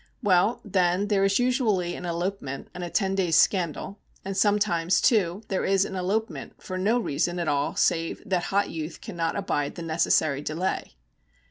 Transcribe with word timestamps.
Well, 0.23 0.61
then 0.65 1.09
there 1.09 1.23
is 1.23 1.37
usually 1.37 1.93
an 1.93 2.05
elopement, 2.05 2.69
and 2.73 2.83
a 2.83 2.89
ten 2.89 3.13
days' 3.13 3.35
scandal; 3.35 3.99
and 4.25 4.35
sometimes, 4.35 4.99
too, 4.99 5.43
there 5.47 5.63
is 5.63 5.85
an 5.85 5.93
elopement 5.93 6.53
for 6.59 6.75
no 6.79 6.97
reason 6.97 7.37
at 7.37 7.47
all 7.47 7.75
save 7.75 8.23
that 8.25 8.45
hot 8.45 8.71
youth 8.71 8.99
cannot 8.99 9.35
abide 9.35 9.75
the 9.75 9.83
necessary 9.83 10.41
delay. 10.41 10.95